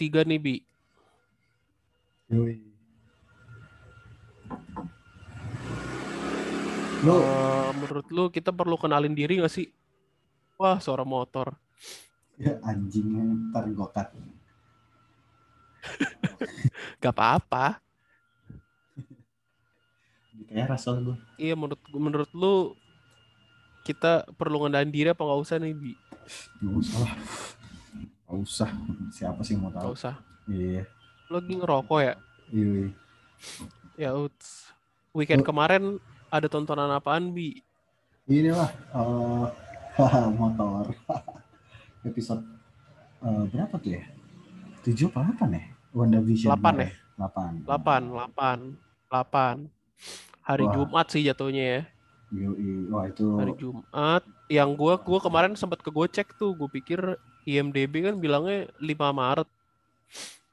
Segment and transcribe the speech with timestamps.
[0.00, 0.56] ketiga nih Bi.
[2.32, 2.56] Yoi.
[7.04, 9.68] Lu Eh, menurut lu kita perlu kenalin diri gak sih?
[10.56, 11.52] Wah, suara motor.
[12.40, 14.08] ya anjingnya ntar gokat.
[17.04, 17.84] Gak apa-apa.
[20.48, 21.16] Kayak rasol gue.
[21.36, 22.72] Iya, menurut menurut lu
[23.84, 25.92] kita perlu kenalin diri apa nggak usah nih Bi?
[26.64, 27.12] Gak usah lah.
[28.30, 28.70] Gak usah.
[29.10, 29.90] Siapa sih mau tahu?
[29.90, 30.14] usah.
[30.46, 30.86] Iya.
[31.26, 32.14] Lu lagi ngerokok ya?
[32.54, 32.94] Iya.
[33.98, 34.70] Ya, uts.
[35.10, 35.98] Weekend kemarin
[36.30, 37.58] ada tontonan apaan Bi?
[38.30, 38.70] Ini lah.
[38.94, 40.94] eh motor.
[42.06, 42.46] Episode
[43.26, 44.02] eh, berapa tuh ya?
[44.86, 45.62] Tujuh apa delapan ya?
[45.90, 46.48] WandaVision.
[46.54, 46.90] Delapan kemarin.
[47.66, 48.02] Delapan.
[49.10, 50.46] 8, 8, 8.
[50.46, 50.72] Hari Wah.
[50.78, 51.82] Jumat sih jatuhnya ya.
[52.30, 52.86] Yoi.
[52.94, 53.26] Wah itu.
[53.42, 54.22] Hari Jumat.
[54.46, 59.48] Yang gua gua kemarin sempat ke gocek tuh, gue pikir IMDb kan bilangnya 5 Maret.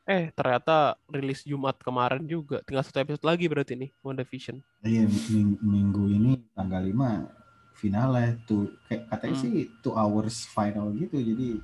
[0.03, 2.63] Eh, ternyata rilis Jumat kemarin juga.
[2.63, 4.63] Tinggal satu episode lagi berarti nih, WandaVision.
[4.79, 7.27] Iya ming- minggu ini tanggal 5
[7.73, 9.43] finale tuh kayak katanya Hmm.
[9.43, 11.59] sih two hours final gitu jadi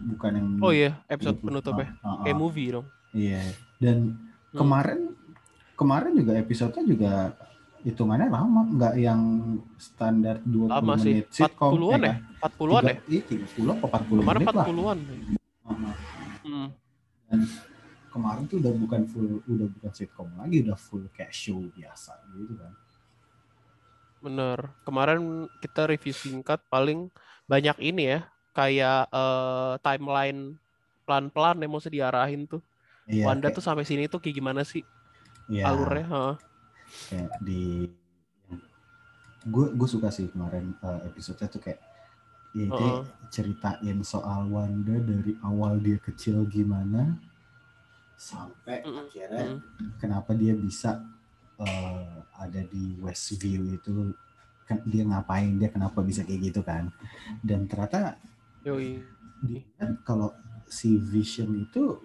[0.00, 1.46] bukan yang Oh iya, episode gitu.
[1.48, 1.88] penutup ya.
[1.98, 2.86] Ah, ah, Kayak movie dong.
[3.10, 3.42] Iya.
[3.76, 3.96] Dan
[4.52, 4.56] Hmm.
[4.56, 5.00] kemarin
[5.74, 7.12] kemarin juga episodenya juga
[7.80, 9.20] hitungannya lama, nggak yang
[9.80, 11.16] standar 20 Lama sih.
[11.16, 11.72] menit sitcom.
[11.80, 12.14] 40-an ya?
[12.44, 12.96] 40-an ya?
[13.08, 14.66] Iya, 30 apa 40 Kemarin menit lah.
[14.68, 14.98] 40-an.
[15.64, 15.94] Ah, ah.
[16.44, 16.68] Hmm.
[17.30, 17.40] Dan
[18.10, 22.54] kemarin tuh udah bukan full udah bukan sitcom lagi, udah full kayak show biasa gitu
[22.58, 22.72] kan.
[24.20, 24.58] Bener.
[24.84, 25.20] Kemarin
[25.64, 27.08] kita review singkat paling
[27.48, 28.20] banyak ini ya.
[28.52, 30.58] Kayak eh, timeline
[31.08, 32.60] pelan-pelan yang mau diarahin tuh.
[33.08, 34.84] Iya, Wanda kayak- tuh sampai sini tuh kayak gimana sih
[35.48, 35.72] iya.
[35.72, 36.04] alurnya?
[36.06, 36.34] heeh.
[37.10, 37.86] Kayak di
[39.40, 41.80] gue gue suka sih kemarin uh, episode tuh kayak
[42.52, 43.02] ya, itu Heeh.
[43.32, 47.16] ceritain soal Wanda dari awal dia kecil gimana
[48.20, 49.96] sampai Mm-mm, akhirnya mm.
[49.96, 51.00] kenapa dia bisa
[51.56, 54.12] uh, ada di Westview itu
[54.68, 56.92] kan dia ngapain dia kenapa bisa kayak gitu kan
[57.40, 58.20] dan ternyata
[58.68, 59.00] Yoi.
[59.40, 60.36] dilihat kalau
[60.68, 61.96] si Vision itu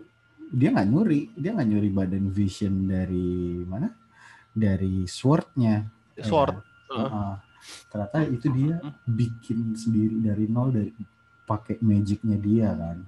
[0.56, 4.05] dia nggak nyuri dia nggak nyuri badan Vision dari mana
[4.56, 5.84] dari swordnya.
[6.16, 6.56] Sword.
[6.56, 7.12] Ya, Heeh.
[7.12, 7.36] uh,
[7.92, 10.92] ternyata itu dia bikin sendiri dari nol dari
[11.44, 13.04] pakai magicnya dia kan.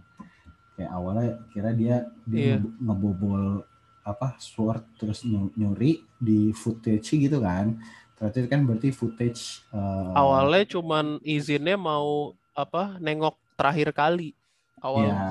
[0.76, 2.56] Kayak awalnya kira dia dia Iya.
[2.60, 3.64] nge- ngebobol
[4.04, 7.80] apa sword terus nyu- nyuri di footage gitu kan.
[8.14, 14.36] Ternyata kan berarti footage uh, Awalnya cuman izinnya mau apa nengok terakhir kali.
[14.78, 15.10] Awal.
[15.10, 15.26] ya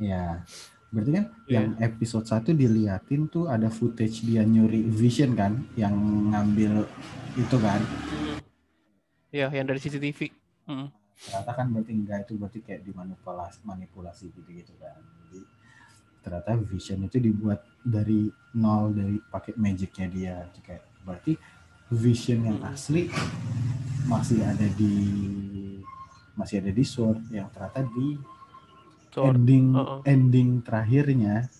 [0.00, 0.24] ya
[0.90, 1.54] berarti kan Iya.
[1.56, 5.94] yang episode 1 diliatin tuh ada footage dia nyuri vision kan yang
[6.28, 6.84] ngambil
[7.34, 8.38] itu kan Hmm.
[9.30, 10.34] Ya, yang dari CCTV.
[10.64, 10.90] Hmm.
[11.16, 15.40] ternyata kan berarti enggak itu berarti kayak dimanipulasi manipulasi gitu gitu kan jadi
[16.20, 18.24] ternyata vision itu dibuat dari
[18.54, 21.32] nol dari pakai magicnya dia Itu kayak berarti
[21.90, 23.12] vision yang asli
[24.06, 24.94] masih ada di
[26.32, 28.16] masih ada di sword yang ternyata di
[29.10, 29.34] Sword.
[29.34, 30.00] ending Uh-uh.
[30.06, 31.50] ending terakhirnya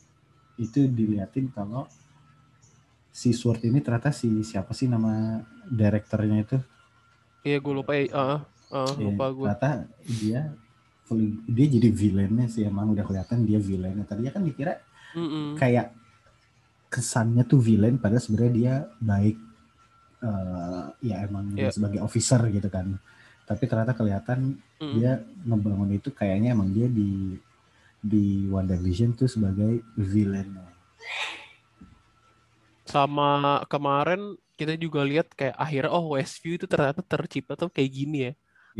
[0.56, 1.88] itu diliatin kalau
[3.10, 6.58] si sword ini ternyata si siapa sih nama direkturnya itu
[7.40, 8.04] Iya, gue lupa ya.
[8.06, 8.40] Heeh.
[8.70, 9.44] Heeh, Ya, lupa gue.
[9.48, 9.70] ternyata
[10.04, 10.40] dia
[11.50, 14.78] dia jadi villainnya sih emang udah kelihatan dia villainnya tadinya kan dikira
[15.10, 15.58] Mm-mm.
[15.58, 15.90] kayak
[16.86, 19.36] kesannya tuh villain padahal sebenarnya dia baik
[20.22, 21.74] eh, ya emang Iya.
[21.74, 22.94] sebagai officer gitu kan
[23.50, 24.38] tapi ternyata kelihatan
[24.80, 24.94] Mm-mm.
[24.94, 25.12] dia
[25.48, 27.10] ngebangun itu kayaknya emang dia di
[28.12, 30.66] di WandaVision tuh sebagai villainnya
[32.92, 33.22] Sama
[33.72, 34.20] kemarin
[34.58, 38.30] kita juga lihat kayak akhirnya oh Westview itu ternyata tercipta tuh kayak gini ya.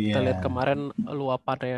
[0.04, 0.24] Kita Iya.
[0.24, 0.78] lihat kemarin
[1.18, 1.76] luapannya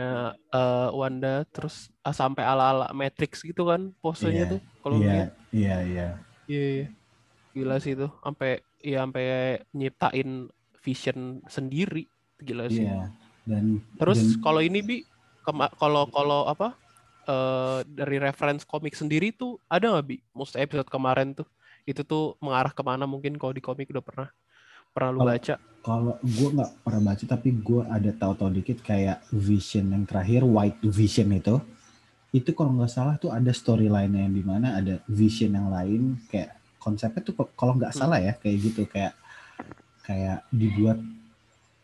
[0.54, 1.74] eh, Wanda terus
[2.06, 5.28] ah, sampai ala-ala Matrix gitu kan posenya Iya, tuh kalau iya lihat.
[5.58, 6.06] iya iya
[6.48, 6.84] Iya, iya.
[7.54, 8.06] Gila sih itu.
[8.24, 8.48] Sampai
[8.90, 9.24] ya sampai
[9.78, 10.28] nyiptain
[10.84, 11.18] vision
[11.56, 11.98] sendiri.
[12.42, 12.82] Gila sih.
[12.82, 13.08] iya
[13.42, 14.96] dan Terus dan- kalau ini Bi
[15.74, 16.74] kalau kalau apa
[17.24, 20.16] eh, dari reference komik sendiri tuh ada nggak Bi?
[20.32, 21.46] Most episode kemarin tuh
[21.82, 24.28] itu tuh mengarah ke mana mungkin kalau di komik udah pernah
[24.88, 25.54] pernah lu Kalau- baca?
[25.82, 30.78] Kalau gue nggak pernah baca tapi gue ada tahu-tahu dikit kayak Vision yang terakhir White
[30.84, 31.58] Vision itu
[32.30, 36.54] itu kalau nggak salah tuh ada storyline yang di mana ada Vision yang lain kayak
[36.78, 37.98] konsepnya tuh kalau nggak Hmm.
[38.00, 39.18] salah ya kayak gitu kayak
[40.02, 41.02] kayak dibuat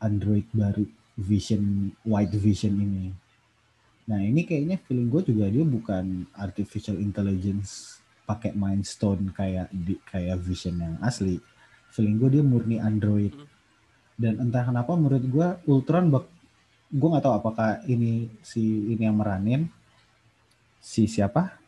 [0.02, 0.86] android baru
[1.18, 3.10] Vision White Vision ini.
[4.08, 9.98] Nah ini kayaknya feeling gue juga dia bukan artificial intelligence pakai mind stone kayak di
[10.06, 11.36] kayak Vision yang asli.
[11.92, 13.34] Feeling gue dia murni android.
[13.34, 13.48] Hmm.
[14.18, 16.26] Dan entah kenapa menurut gue Ultron bak
[16.88, 19.68] gue nggak tahu apakah ini si ini yang meranin
[20.80, 21.58] si siapa?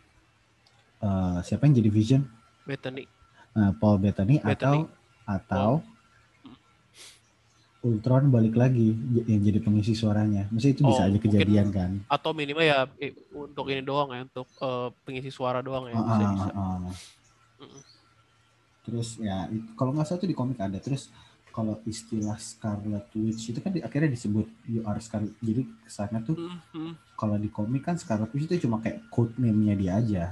[1.01, 2.23] Eh, siapa yang jadi Vision?
[2.65, 3.05] Bethany.
[3.51, 4.81] Nah, Paul Bettany atau Bettany.
[5.27, 5.69] atau
[7.81, 8.93] Ultron balik lagi
[9.25, 10.45] yang jadi pengisi suaranya.
[10.49, 11.91] Maksudnya itu bisa Oh, aja mungkin- kejadian kan?
[12.07, 12.85] Atau minimal ya
[13.33, 15.97] untuk ini doang ya, untuk eh, pengisi suara doang ya.
[15.97, 17.01] Ah, Bisa, ah, bisa.
[17.59, 17.83] Mm-mm.
[18.81, 20.77] Terus ya kalau nggak salah tuh di komik ada.
[20.77, 21.09] Terus
[21.51, 25.33] kalau istilah Scarlet Witch itu kan di- akhirnya disebut you are Scarlet.
[25.39, 26.93] Jadi kesannya tuh Mhm.
[27.15, 30.25] kalau di komik kan Scarlet Witch itu cuma kayak code name-nya dia aja.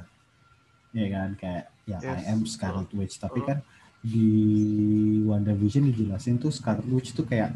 [0.91, 2.29] Ya kan kayak ya I Yes.
[2.29, 3.17] am Scarlet Witch.
[3.17, 3.47] Tapi Uh.
[3.47, 3.59] kan
[4.03, 4.29] di
[5.27, 7.55] WandaVision dijelasin tuh Scarlet Witch itu kayak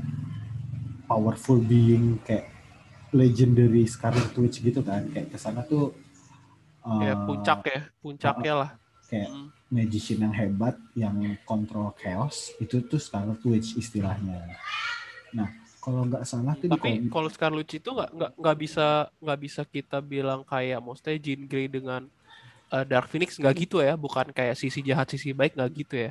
[1.06, 2.50] powerful being kayak
[3.12, 5.06] legendary Scarlet Witch gitu kan.
[5.12, 5.94] Kayak ke sana tuh
[6.98, 8.70] Ya uh, puncak ya, puncaknya lah.
[9.06, 9.48] kayak Mm.
[9.72, 11.16] magician yang hebat yang
[11.46, 14.58] kontrol chaos itu tuh Scarlet Witch istilahnya.
[15.32, 15.48] Nah
[15.78, 18.86] kalau nggak salah tuh Tapi kalau Scarlet Witch itu nggak nggak nggak bisa
[19.22, 22.02] nggak bisa kita bilang kayak maksudnya Jean Grey dengan
[22.74, 26.10] eh, Dark Phoenix nggak gitu ya, bukan kayak sisi jahat sisi baik nggak gitu ya.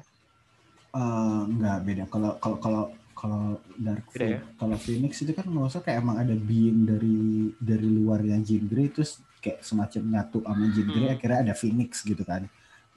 [0.95, 2.03] Eh, nggak beda.
[2.13, 2.83] Kalau kalau kalau
[3.19, 3.41] kalau
[3.77, 4.39] Dark ya?
[4.39, 7.17] Phoenix, kalau Phoenix itu kan nggak usah kayak emang ada being dari
[7.61, 11.15] dari luar yang Jean Grey terus kayak semacam nyatu sama Jean Grey Hmm.
[11.15, 12.43] akhirnya ada Phoenix gitu kan.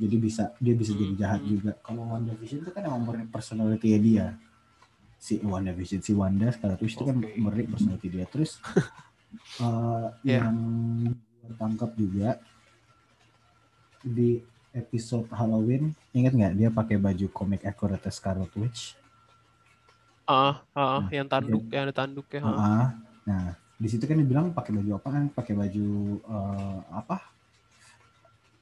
[0.00, 1.48] Jadi bisa dia bisa jadi Hmm, jahat hmm.
[1.52, 1.70] juga.
[1.86, 4.34] Kalau WandaVision itu kan emang murni personality dia.
[5.18, 8.26] Si WandaVision si Wanda Scarlet Witch itu kan murni personality dia.
[8.28, 8.60] Terus
[9.64, 10.40] eh, Yeah.
[10.40, 10.56] yang
[11.60, 12.38] tangkap juga
[14.04, 18.98] di episode Halloween ingat nggak dia pakai baju komik accurate Scarlet Witch?
[20.26, 22.40] Ah, ah, Nah, yang tanduk, yang ada tanduknya.
[22.42, 22.58] ah.
[22.58, 22.88] Ah,
[23.24, 25.32] Nah, di situ kan dibilang pakai baju apaan?
[25.32, 25.86] Pakai baju
[26.20, 27.16] eh, apa?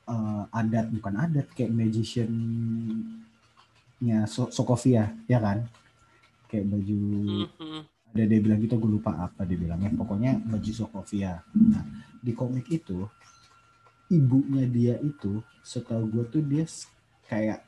[0.07, 2.29] Eh, adat bukan adat kayak magician-nya
[4.27, 5.65] so Sokovia, ya kan?
[6.51, 7.01] Kayak baju
[7.49, 7.81] Mhm.
[8.13, 11.81] ada dia bilang gitu gue lupa apa dia bilangnya pokoknya baju Sokovia nah
[12.21, 13.09] di komik itu
[14.13, 16.69] ibunya dia itu setahu gue tuh dia
[17.25, 17.65] kayak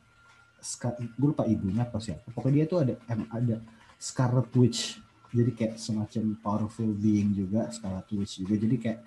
[1.17, 2.29] gue lupa ibunya apa siapa.
[2.33, 2.95] Pokoknya dia tuh ada
[3.33, 3.57] ada
[4.01, 5.01] Scarlet Witch.
[5.35, 8.55] Jadi kayak semacam powerful being juga Scarlet Witch juga.
[8.61, 9.01] Jadi kayak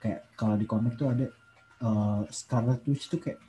[0.00, 1.26] kayak kalau di komik tuh ada
[1.84, 3.40] eh, Scarlet Witch tuh kayak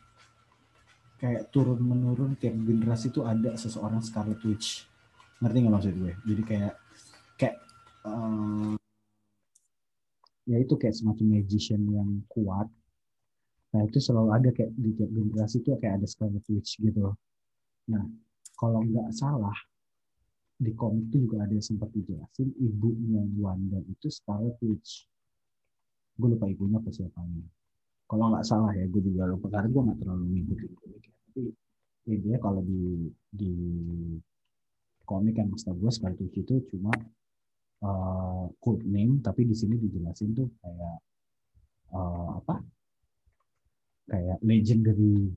[1.21, 4.87] kayak turun menurun tiap generasi tuh ada seseorang Scarlet Witch.
[5.39, 6.13] Ngerti nggak maksud gue?
[6.27, 6.73] Jadi kayak
[7.39, 7.55] kayak
[8.07, 8.75] eh,
[10.51, 12.67] ya itu kayak semacam magician yang kuat
[13.71, 17.15] nah itu selalu ada kayak di tiap generasi itu kayak ada Scarlet Witch gitu
[17.87, 18.03] nah
[18.59, 19.55] kalau nggak salah
[20.61, 25.07] di komik itu juga ada yang sempat dijelasin ibunya Wanda itu Scarlet Witch
[26.19, 27.47] gue lupa ibunya apa siapanya
[28.05, 31.15] kalau nggak salah ya gue juga lupa karena gue nggak terlalu ngikutin komik ya.
[32.03, 33.51] tapi ya kalau di di
[35.07, 36.91] komik yang setahu gue Scarlet Witch itu cuma
[37.87, 40.97] uh, code name tapi di sini dijelasin tuh kayak
[41.95, 42.59] uh, apa
[44.11, 45.31] kayak legendary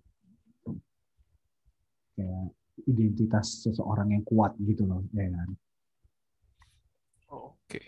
[2.19, 2.51] kayak
[2.91, 5.51] identitas seseorang yang kuat gitu loh ya kan
[7.31, 7.83] Oke.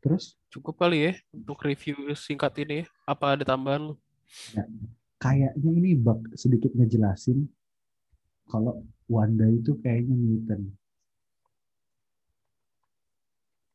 [0.00, 2.84] terus Cukup kali ya untuk review singkat ini.
[2.84, 2.86] ya.
[3.08, 3.94] Apa ada tambahan lu?
[5.16, 7.48] kayaknya ini bak sedikit ngejelasin
[8.44, 10.64] kalau Wanda itu kayaknya mutant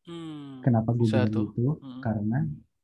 [0.06, 0.66] Hmm.
[0.66, 2.02] kenapa gue bilang itu Hmm.
[2.02, 2.38] karena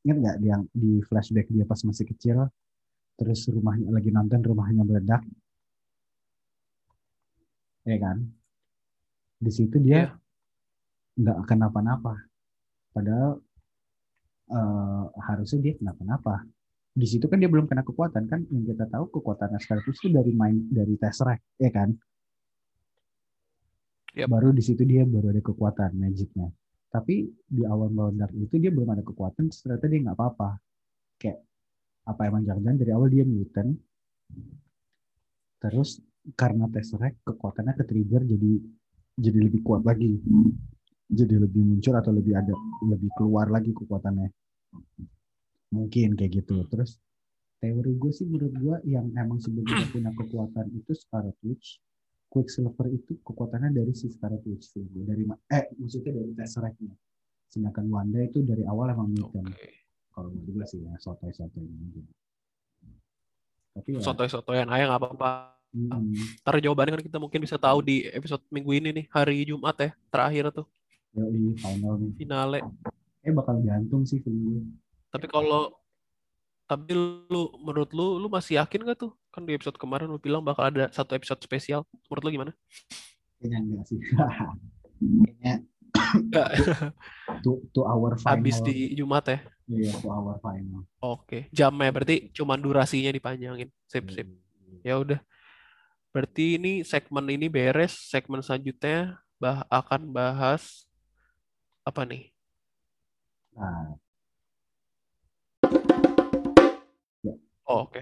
[0.06, 2.46] ingat nggak yang di flashback dia pas masih kecil
[3.16, 5.22] terus rumahnya lagi nonton rumahnya meledak.
[7.88, 8.18] Ya kan?
[9.40, 10.20] Di situ dia Iya.
[11.20, 12.14] nggak kenapa-napa.
[12.92, 13.40] Padahal
[14.46, 16.44] eh, harusnya dia kenapa-napa.
[16.96, 18.40] Di situ kan dia belum kena kekuatan kan?
[18.48, 19.52] Yang kita tahu kekuatan
[19.84, 21.92] Witch itu dari main dari Tesseract ya kan?
[24.16, 24.32] Yap.
[24.32, 26.48] baru di situ dia baru ada kekuatan magicnya.
[26.88, 30.50] Tapi di awal melawan Dark itu dia belum ada kekuatan ternyata dia nggak apa-apa.
[31.20, 31.44] Kayak
[32.06, 33.74] apa emang jangan-jangan dari awal dia mutant?
[35.58, 35.98] Terus
[36.34, 38.52] karena Tesseract kekuatannya ke-trigger jadi
[39.18, 40.18] jadi lebih kuat lagi.
[41.06, 44.30] Jadi lebih muncul atau lebih ada lebih keluar lagi kekuatannya.
[45.74, 46.66] Mungkin kayak gitu.
[46.66, 46.98] Terus
[47.62, 51.80] teori gue sih menurut gue yang emang sebenarnya punya kekuatan itu Scarlet Witch
[52.28, 56.92] Quicksilver itu kekuatannya dari si Scarlet Witch dari eh maksudnya dari Tesseract-nya
[57.48, 59.48] sedangkan Wanda itu dari awal emang mutant.
[59.48, 59.85] Oke.
[60.16, 62.08] Kalau gue sih ya sotoy-sotoy mungkin
[63.76, 65.30] tapi ya Sotoy-sotoyan aja nggak apa-apa.
[65.76, 69.76] mm, Ntar jawabannya kan kita mungkin bisa tahu di episode minggu ini nih, hari Jumat
[69.76, 70.64] ya, terakhir tuh,
[71.12, 72.58] yoi, final nih finale.
[73.20, 74.62] eh bakal gantung sih film gue
[75.12, 75.76] Tapi kalau
[76.64, 76.96] tapi
[77.28, 79.12] lu menurut lu lu masih yakin gak tuh?
[79.28, 81.84] Kan di episode kemarin lu bilang bakal ada satu episode spesial.
[82.08, 82.52] Menurut lu gimana?
[83.36, 85.54] kayaknya enggak sih kayaknya
[86.16, 86.48] Enggak.
[87.44, 89.38] to, to our final Habis di Jumat ya.
[89.66, 90.86] Iya, hour final.
[91.02, 93.66] Oke, jamnya berarti cuma durasinya dipanjangin.
[93.90, 94.30] Sip, sip.
[94.86, 95.18] Ya udah.
[96.14, 97.98] Berarti ini segmen ini beres.
[97.98, 100.86] Segmen selanjutnya bah akan bahas
[101.82, 102.30] apa nih?
[103.58, 103.98] Nah,
[107.66, 107.98] Oh, oke.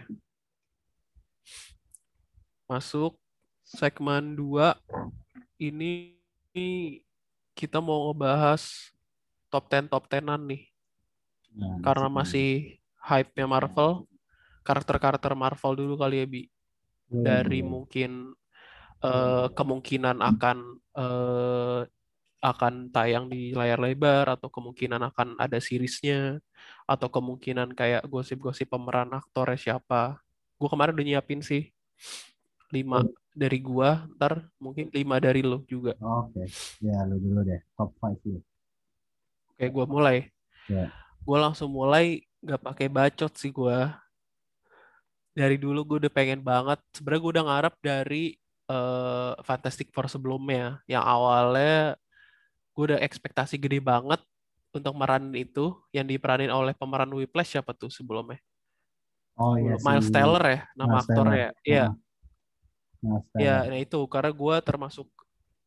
[2.69, 3.17] Masuk
[3.65, 4.77] segmen 2.
[5.57, 6.21] Ini
[7.57, 8.93] kita mau ngebahas
[9.49, 10.74] top 10 top 10-an nih.
[11.55, 14.05] Nah, Karena masih hype-nya Marvel.
[14.65, 16.43] Karakter-karakter Marvel dulu kali ya, Bi.
[17.09, 17.71] Boleh, Dari boleh.
[17.71, 18.11] mungkin
[19.05, 20.59] eh, kemungkinan akan
[20.97, 21.81] eh,
[22.45, 26.37] akan tayang di layar lebar atau kemungkinan akan ada seriesnya
[26.85, 30.21] atau kemungkinan kayak gosip-gosip pemeran aktornya siapa.
[30.61, 31.73] Gue kemarin udah nyiapin sih
[32.69, 33.09] lima Oh.
[33.35, 35.99] dari gua, ntar mungkin lima dari lo juga.
[35.99, 36.47] Oke,
[36.79, 38.39] ya lu dulu deh, top 5 lu.
[39.55, 40.31] Oke, gua mulai.
[40.71, 40.87] Ya.
[41.25, 43.97] Gue langsung mulai nggak pakai bacot sih gua.
[45.33, 46.79] Dari dulu gue udah pengen banget.
[46.93, 48.25] Sebenarnya gue udah ngarep dari
[48.71, 51.97] eh, Fantastic Four sebelumnya, yang awalnya
[52.77, 54.21] gue udah ekspektasi gede banget
[54.75, 58.39] untuk meranin itu, yang diperanin oleh pemeran Whiplash siapa tuh sebelumnya?
[59.35, 61.55] Oh iya, Miles si Teller ya, nama Miles.
[61.67, 61.95] Iya, Ah,
[63.03, 63.71] Miles Ya, Teller.
[63.71, 65.09] nah itu karena gue termasuk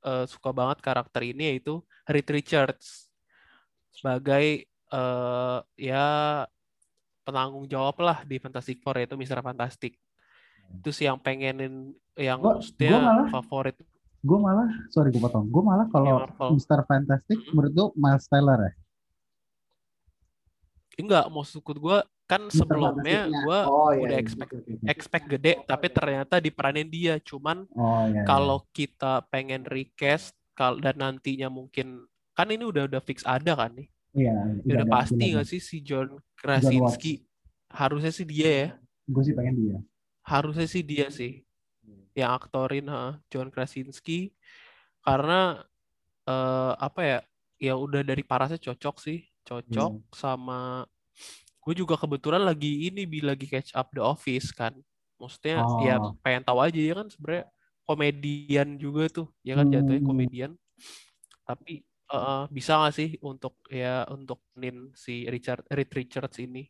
[0.08, 3.12] eh, suka banget karakter ini yaitu Reed Richards
[3.92, 6.06] sebagai eh, ya
[7.22, 9.40] penanggung jawab lah di Fantastic Four yaitu Mr.
[9.40, 10.00] Fantastic.
[10.74, 13.76] Itu sih yang pengenin yang Gua- maksudnya gua malah- favorit
[14.20, 15.46] Gue malah, sorry gue potong.
[15.46, 16.50] Gue malah kalau Marvel.
[16.54, 16.84] Mr.
[16.84, 17.54] Fantastic Mm-mm.
[17.54, 18.74] menurut lu Miles Teller ya?
[20.98, 22.58] enggak maksud gue kan Mr.
[22.58, 24.86] sebelumnya gue oh, iya, udah iya, expect oke, oke, oke.
[24.90, 28.12] expect gede tapi ternyata diperanin dia cuman Oh iya.
[28.12, 28.24] iya.
[28.26, 32.02] kalau kita pengen recast kal dan nantinya mungkin
[32.34, 35.78] kan ini udah udah fix ada kan nih Iya, Ya udah pasti nggak sih si
[35.82, 37.24] John Krasinski?
[37.68, 38.68] Harusnya sih dia ya.
[39.08, 39.78] Gue sih pengen dia.
[40.28, 41.48] harusnya sih dia sih
[42.12, 44.36] yang aktorin ha, John Krasinski.
[45.00, 45.64] Karena
[46.24, 47.20] eh, apa ya
[47.58, 49.24] ya udah dari parasnya cocok sih.
[49.48, 50.12] Cocok Iya.
[50.12, 50.84] sama
[51.64, 54.76] gue juga kebetulan lagi ini bi lagi catch up The Office kan.
[55.20, 56.16] Maksudnya ya Oh.
[56.20, 57.48] pengen tahu aja ya kan sebenarnya
[57.88, 59.28] komedian juga tuh.
[59.44, 60.10] Ya kan jatuhnya Hmm.
[60.12, 60.52] komedian.
[61.44, 66.68] Tapi eh, bisa nggak sih untuk ya untuk nin si Richard Reed Richards ini?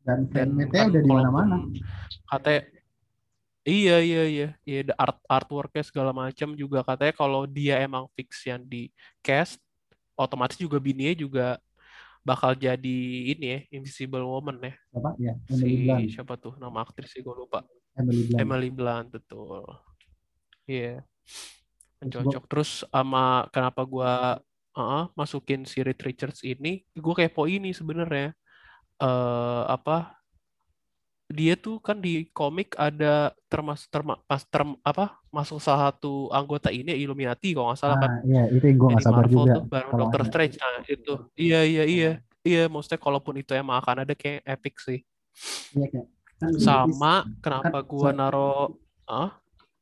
[0.00, 1.56] Dan kan udah di mana-mana.
[2.24, 2.62] katanya
[3.68, 4.48] iya iya iya.
[4.64, 6.80] Iya art artworknya segala macam juga.
[6.80, 8.88] Katanya kalau dia emang fix yang di
[9.20, 9.60] cast
[10.16, 11.46] otomatis juga bininya juga
[12.20, 12.98] bakal jadi
[13.32, 14.74] ini ya Invisible Woman ya.
[14.92, 15.10] Apa?
[15.16, 16.08] Ya, si Blunt.
[16.12, 16.52] siapa tuh?
[16.60, 17.64] Nama aktris sih gue lupa.
[17.96, 18.40] Emily Blunt.
[18.40, 19.64] Emily Blunt betul.
[20.68, 21.04] Iya.
[22.00, 22.44] Terus cocok.
[22.48, 24.40] Terus sama kenapa gua
[24.80, 28.32] uh, masukin si Reed Richards ini gue kepo ini sebenarnya.
[29.00, 30.16] Eh apa
[31.30, 36.74] dia tuh kan di komik ada termasuk terma, pas term, apa masuk salah satu anggota
[36.74, 38.10] ini Illuminati kalau nggak salah kan.
[38.10, 39.54] Ah, iya, itu yang gue yang gak di sabar Marvel juga.
[39.54, 40.22] tuh kalau Doctor.
[40.26, 41.14] Strange nah itu.
[41.38, 41.60] Iya.
[41.62, 42.10] Iya iya
[42.42, 42.62] iya.
[42.66, 45.00] Maksudnya kalaupun itu emang akan ada kayak epic sih.
[45.78, 46.06] Iya, kayak,
[46.42, 48.50] kan ditis, sama kenapa kan, gua naro
[49.06, 49.30] ah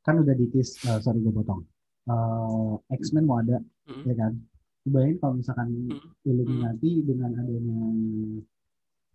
[0.05, 1.61] kan udah ditis, eh, sorry gue potong.
[2.09, 4.31] Eh, X-Men mau ada, mm, ya kan?
[4.85, 7.79] Bayangin kalau misalkan mm, Illuminati dengan adanya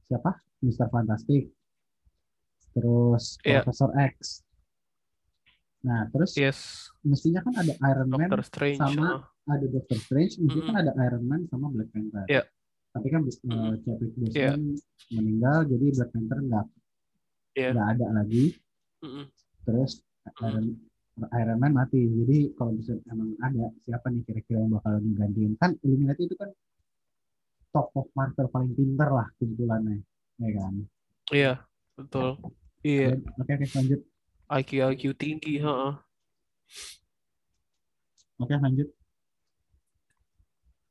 [0.04, 0.36] siapa?
[0.60, 0.88] Mr.
[0.88, 1.52] Fantastic,
[2.72, 3.60] terus Iya.
[3.60, 4.44] Profesor X.
[5.84, 9.52] Nah, terus yes mestinya kan ada Iron Man, Doctor Strange sama ah.
[9.52, 10.84] ada Doctor Strange, mestinya kan Mm-mm.
[10.88, 12.24] ada Iron Man sama Black Panther.
[12.28, 12.42] Iya.
[12.94, 13.72] Tapi kan uh, Mm-mm.
[13.84, 14.52] Chadwick Boseman Iya.
[15.12, 16.66] meninggal, jadi Black Panther nggak
[17.54, 17.70] Iya.
[17.76, 18.44] nggak ada lagi.
[19.04, 19.24] Mm-mm.
[19.68, 19.92] Terus
[20.40, 20.66] Iron,
[21.14, 22.02] Iron Man mati.
[22.02, 25.52] Jadi kalau bisa emang ada siapa nih kira-kira yang bakal menggantiin?
[25.58, 26.50] Kan Illuminati itu kan
[27.70, 30.02] tokoh Marvel paling pinter lah kebetulannya,
[30.42, 30.74] ya kan?
[31.30, 31.52] Iya,
[31.94, 32.38] betul.
[32.84, 34.00] Iya, Oke oke lanjut.
[34.44, 35.92] IQ IQ tinggi, heeh.
[38.38, 38.88] Oke lanjut.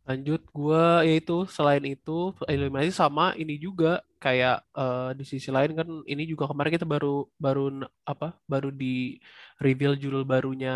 [0.04, 5.90] Lanjut gua yaitu selain itu Illuminati sama ini juga kayak eh, di sisi lain kan
[6.08, 9.20] ini juga kemarin kita baru baru apa baru di
[9.60, 10.76] reveal judul barunya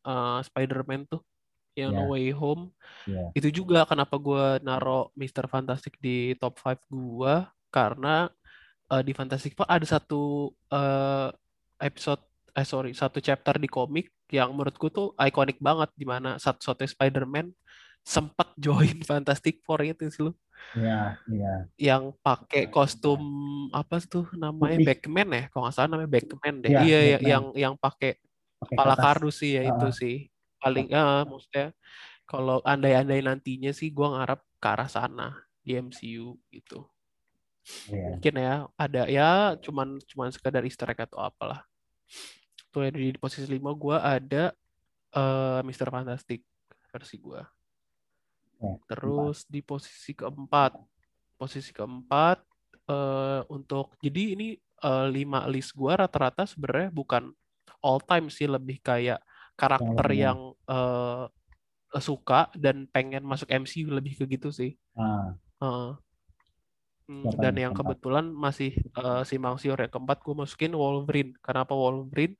[0.00, 1.20] eh, Spider-Man tuh
[1.76, 1.98] yang Ya.
[2.00, 2.72] No Way Home.
[3.04, 3.28] Ya.
[3.36, 5.44] Itu juga kenapa gua naro Mr.
[5.44, 8.32] Fantastic di top 5 gua karena
[8.88, 11.28] eh, di Fantastic Four ada satu eh,
[11.84, 12.24] episode
[12.56, 17.52] eh sorry satu chapter di komik yang menurutku tuh ikonik banget di mana satu-satunya Spider-Man
[18.06, 20.32] sempat join Fantastic Four itu sih lu
[20.72, 21.54] Iya iya.
[21.76, 23.20] yang pakai kostum
[23.70, 24.86] apa tuh namanya Putih.
[24.88, 27.28] Batman ya kalau nggak salah namanya Batman deh Iya, iya ya- Batman.
[27.28, 28.12] yang yang pakai
[28.62, 29.92] kepala kardus sih ya itu Ah.
[29.92, 30.16] sih
[30.56, 31.66] paling ah maksudnya
[32.24, 35.28] kalau andai-andai nantinya sih gua ngarep ke arah sana
[35.60, 36.88] di MCU gitu
[37.86, 38.16] Iya.
[38.16, 41.66] mungkin ya ada ya cuman cuman sekadar easter egg atau apalah
[42.70, 44.54] tuh ya di, posisi lima gue ada
[45.12, 45.90] eh Mr.
[45.90, 46.40] Fantastic
[46.88, 47.55] versi gue Oh,
[48.86, 50.72] terus di posisi keempat
[51.36, 52.38] posisi keempat
[52.86, 57.34] eh untuk jadi ini eh, lima list gue rata-rata sebenarnya bukan
[57.82, 59.18] all time sih lebih kayak
[59.58, 60.30] karakter ya.
[60.30, 60.38] yang
[60.70, 61.24] eh,
[61.98, 65.92] suka dan pengen masuk MCU lebih ke gitu sih Ah, Heeh.
[67.06, 68.02] Hmm, Siapa dan yang keempat?
[68.02, 71.32] kebetulan masih eh, simpang siur yang keempat gue masukin Wolverine.
[71.38, 72.34] Kenapa Wolverine?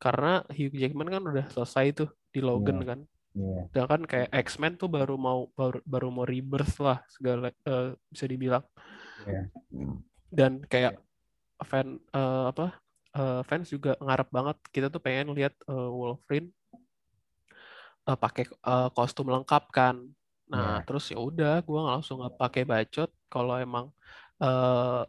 [0.00, 2.88] Karena Hugh Jackman kan udah selesai tuh di Logan Iya.
[2.88, 3.00] kan.
[3.36, 3.68] Iya.
[3.72, 8.64] Sedangkan kayak X-Men tuh baru mau baru, baru mau rebirth lah segala eh, bisa dibilang.
[9.26, 9.42] Iya.
[10.28, 11.00] Dan kayak
[11.64, 12.78] fan eh, apa
[13.18, 16.48] eh, fans juga ngarep banget kita tuh pengen lihat eh, Wolverine
[18.08, 19.96] eh, pakai eh, kostum lengkap kan.
[20.48, 20.84] Nah, Iya.
[20.88, 23.92] terus ya udah gue langsung nggak pakai bacot kalau emang
[24.40, 25.04] eh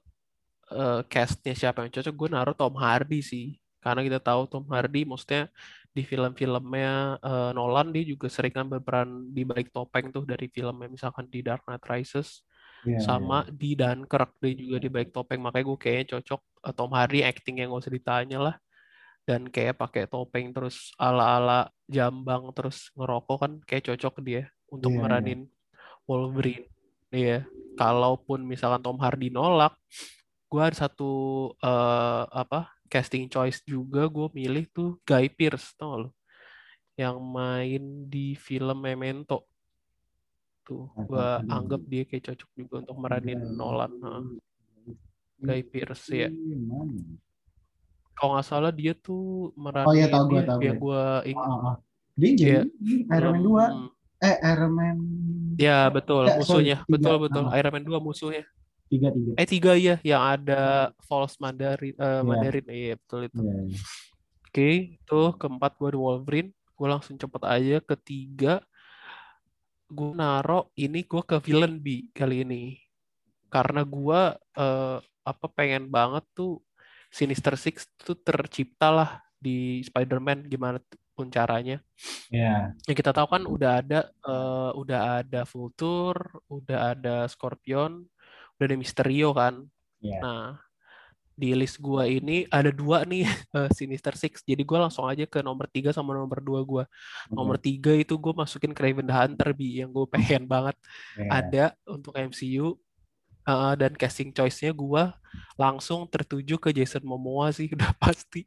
[0.76, 5.08] eh, castnya siapa yang cocok gue naruh Tom Hardy sih karena kita tahu Tom Hardy
[5.08, 5.48] maksudnya
[5.90, 10.88] di film-filmnya eh, Nolan dia juga sering kan berperan di balik topeng tuh dari filmnya
[10.88, 12.46] misalkan di Dark Knight Rises
[12.80, 15.44] Iya, sama di Dunkirk dia juga di balik topeng.
[15.44, 18.56] Makanya gue kayaknya cocok eh, Tom Hardy acting yang gak usah ditanya lah.
[19.28, 24.96] Dan kayak pakai topeng terus ala-ala jambang terus ngerokok kan kayak cocok dia untuk Iya,
[24.96, 25.04] iya.
[25.04, 25.42] meranin
[26.08, 26.72] Wolverine.
[27.12, 27.44] Iya
[27.80, 29.72] kalaupun misalkan Tom Hardy nolak
[30.52, 31.12] gue ada satu
[31.64, 36.10] eh, apa casting choice juga gue milih tuh Guy Pearce tau lo
[36.98, 39.46] yang main di film Memento
[40.62, 44.24] tuh gue anggap dia kayak cocok juga untuk meranin Guy- Nolan Heeh.
[45.40, 46.30] Guy Pearce ya
[48.14, 50.74] kalau nggak salah dia tuh meranin Oh, iya, tahu gua, dia tahu gua.
[50.76, 51.76] gue ingat Ah, ah, ah.
[52.20, 52.62] Dia jadi Iya.
[53.16, 53.66] Iron Man 2.
[53.72, 54.98] Hmm, Eh, Iron Man
[55.56, 56.92] ya betul sorry, musuhnya tiga.
[56.92, 57.44] betul betul.
[57.50, 58.44] Iron Man 2 musuhnya
[58.90, 59.34] 3 3.
[59.38, 62.26] eh tiga ya yang ada false Mandarin eh, Iya.
[62.26, 63.80] Mandarin iya betul itu Iya, iya.
[64.50, 66.50] Oke, itu keempat gue di Wolverine.
[66.74, 67.78] Gue langsung cepet aja.
[67.86, 68.66] Ketiga,
[69.86, 72.82] gue naro ini gue ke villain B kali ini.
[73.54, 74.22] Karena gue
[74.58, 76.66] eh, apa pengen banget tuh
[77.14, 80.82] Sinister Six tuh tercipta lah di Spider-Man gimana
[81.14, 81.78] pun caranya.
[82.34, 82.74] Iya.
[82.90, 88.02] Yang kita tahu kan udah ada eh, udah ada Vulture, udah ada Scorpion,
[88.60, 89.64] udah ada Mysterio kan.
[89.98, 90.20] Iya.
[90.20, 90.48] Nah,
[91.34, 93.24] di list gua ini ada dua nih
[93.56, 94.44] eh, Sinister Six.
[94.44, 96.84] Jadi gua langsung aja ke nomor tiga sama nomor dua gua.
[97.30, 100.76] Nomor tiga itu gue masukin Craven the Hunter bi yang gue pengen banget
[101.16, 101.30] Iya.
[101.32, 102.76] ada untuk MCU.
[103.42, 105.16] Eh, dan casting choice-nya gua
[105.56, 108.44] langsung tertuju ke Jason Momoa sih udah pasti.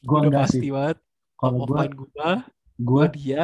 [0.00, 0.70] Gua udah enggak pasti sih.
[0.70, 0.98] banget.
[1.34, 2.30] Kalau gua gua, gua
[2.76, 3.42] gua dia.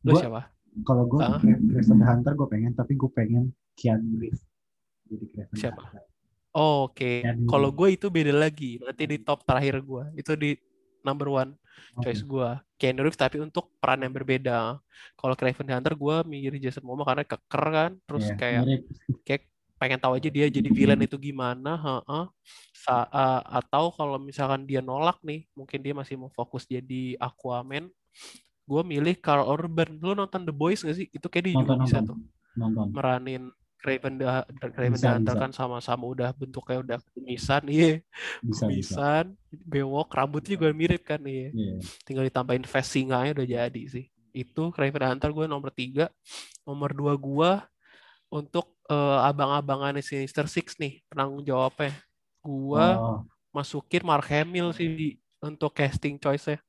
[0.00, 0.42] Lu gua- siapa?
[0.80, 1.38] kalau gua Ah.
[1.38, 3.44] Craven the Hunter gue pengen tapi gue pengen
[3.76, 4.40] Keanu Reeves.
[5.10, 5.82] Jadi Craven the Siapa?
[5.82, 6.02] Hunter.
[6.50, 8.78] Oh, Oke, Keanu kalau gue itu beda lagi.
[8.82, 10.58] Nanti di top terakhir gua itu di
[11.06, 11.54] number one
[11.94, 12.10] Oke.
[12.10, 12.48] choice gue.
[12.74, 14.78] Keanu Reeves tapi untuk peran yang berbeda.
[15.14, 18.82] Kalau Craven Hunter gue milih Jason Momoa karena keker kan, terus Iya, kayak mirip.
[19.22, 19.42] kayak
[19.80, 22.24] pengen tahu aja dia jadi villain itu gimana, heeh.
[22.74, 27.88] Sa- uh, atau kalau misalkan dia nolak nih, mungkin dia masih mau fokus jadi Aquaman.
[28.66, 29.98] Gue milih Carl Urban.
[30.02, 31.06] Lu nonton The Boys gak sih?
[31.14, 32.16] Itu kayak dia juga Nonton bisa nonton tuh
[32.58, 32.86] nonton.
[32.90, 33.42] meranin
[33.80, 34.28] Craven the,
[34.76, 35.42] Craven Bisa, Hunter bisa.
[35.42, 38.00] kan sama-sama udah bentuknya udah kumisan, iya,
[38.44, 38.94] Bisa bisa.
[39.00, 41.74] kumisan, bewok, rambutnya juga mirip kan, iya Iya.
[42.04, 46.06] tinggal ditambahin face singanya udah jadi sih itu Craven Hunter gue nomor tiga
[46.62, 47.50] nomor dua gue
[48.30, 51.90] untuk eh, abang-abangannya Sinister Six nih penanggung jawabnya
[52.46, 55.08] gue Oh, masukin Mark Hamill sih di,
[55.42, 56.62] untuk casting choice-nya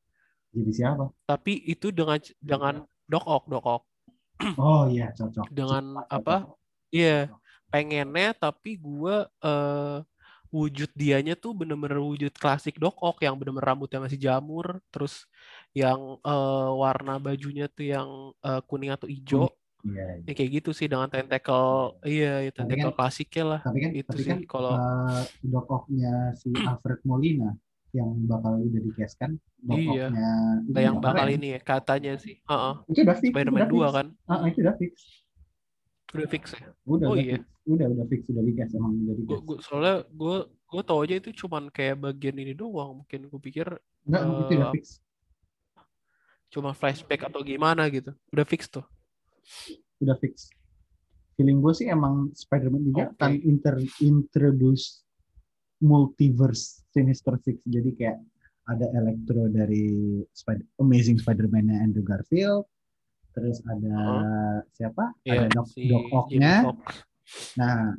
[0.51, 1.05] jadi siapa?
[1.23, 3.83] tapi itu dengan dengan Doc Ock Doc Ock
[4.57, 5.53] Oh iya cocok.
[5.53, 6.09] dengan Cocok.
[6.09, 6.35] apa
[6.91, 7.31] iya
[7.67, 9.97] pengennya tapi gue eh,
[10.51, 15.23] wujud dianya tuh bener-bener wujud klasik Doc Ock yang bener-bener rambutnya masih jamur terus
[15.71, 19.47] yang eh, warna bajunya tuh yang eh, kuning atau hijau
[19.81, 20.21] Iya.
[20.21, 20.29] iya.
[20.29, 23.91] ya kayak gitu sih dengan tentacle iya ya, Tapi tentacle kan- klasiknya lah Tapi kan,
[23.91, 24.73] itu tapi sih kan kalau
[25.41, 27.49] Doc Ock-nya si Alfred Molina
[27.91, 30.13] yang bakal udah di cast kan Doc Iya.
[30.13, 30.29] Ock-nya
[30.61, 31.35] itu yang bakal keren.
[31.35, 33.95] ini ya katanya sih Heeh, itu udah fix Spider-Man udah 2 fix.
[33.95, 34.93] kan Ah, itu udah fix
[36.15, 36.69] udah fix ya?
[36.85, 37.37] Udah Oh udah iya.
[37.39, 37.43] fix.
[37.67, 38.21] Udah udah fix.
[38.31, 41.63] Udah di cast emang udah di gua, gua, soalnya gue gue tau aja itu cuman
[41.71, 43.03] kayak bagian ini doang.
[43.03, 43.67] Mungkin gue pikir
[44.07, 44.85] enggak itu udah eh, fix.
[46.51, 48.11] cuma flashback atau gimana gitu.
[48.33, 48.83] Udah fix tuh?
[50.03, 50.51] Udah fix.
[51.39, 53.15] Feeling gue sih emang Spider-Man juga Oke.
[53.15, 55.07] akan inter introduce
[55.79, 57.63] multiverse Sinister Six.
[57.65, 58.19] Jadi kayak
[58.69, 59.89] ada Electro dari
[60.35, 62.67] Spider Amazing Spider-Man-nya Andrew Garfield
[63.31, 63.97] terus ada
[64.69, 66.55] siapa Iya, ada Doc, si Doc Ock-nya
[67.55, 67.95] nah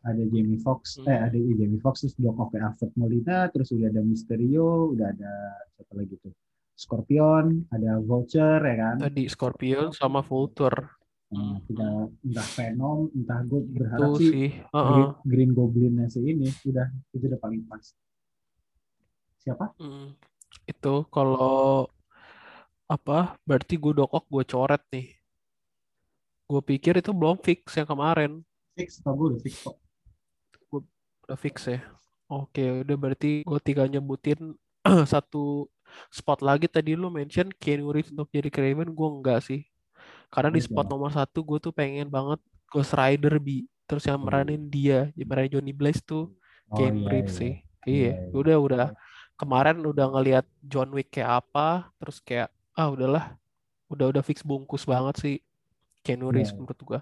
[0.00, 1.10] ada Jamie Fox Hmm.
[1.10, 5.32] eh ada Jamie Fox terus Doc Ock Alfred Molina terus udah ada Mysterio udah ada
[5.72, 6.30] siapa lagi tuh
[6.72, 10.94] Scorpion ada Vulture ya kan Tadi Scorpion sama Vulture.
[11.26, 11.88] Nah, kita
[12.22, 14.48] entah Venom entah gue berharap Itu sih sih.
[14.54, 15.06] Green, Heeh.
[15.24, 17.82] Green Goblinnya si ini udah itu udah paling pas
[19.36, 20.14] siapa Mm.
[20.64, 21.90] Itu kalau
[22.94, 23.18] apa?
[23.48, 25.06] Berarti gue dokok gue coret nih.
[26.50, 28.30] Gue pikir itu belum fix yang kemarin.
[28.76, 29.76] fix gue udah fix kok
[31.26, 31.78] Udah fix ya.
[32.30, 34.54] Oke, udah berarti gue tinggal nyebutin
[35.12, 35.70] satu
[36.10, 39.60] spot lagi tadi lu mention Keanu Reeves untuk jadi Craven gue enggak sih.
[40.32, 40.66] Karena di Iya.
[40.66, 43.66] spot nomor satu gue tuh pengen banget Ghost Rider bi.
[43.88, 44.26] Terus yang Hmm.
[44.26, 46.32] meranin dia, yang meranin Johnny Blaze tuh
[46.70, 47.54] oh Keanu iya Reeves iya sih.
[47.86, 48.36] Iya, Iya, iya.
[48.36, 48.84] udah udah
[49.38, 53.34] kemarin udah ngelihat John Wick kayak apa, terus kayak ah udahlah,
[53.88, 55.36] udah udah fix bungkus banget sih
[56.06, 56.56] Reeves Iya.
[56.60, 57.00] menurut gua.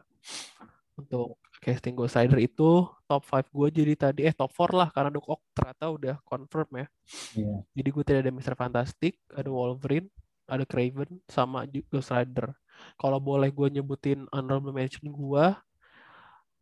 [0.96, 5.10] Untuk casting Ghost Rider itu top 5 gue jadi tadi eh top 4 lah karena
[5.12, 6.86] Doc Ock ternyata udah confirm ya.
[7.36, 7.54] Iya.
[7.74, 8.54] Jadi gue tadi ada Mr.
[8.56, 10.08] Fantastic, ada Wolverine,
[10.48, 12.52] ada Craven, sama Ghost Rider.
[12.96, 15.44] Kalau boleh gue nyebutin honorable mention gue,